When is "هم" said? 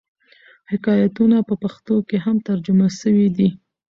2.25-2.37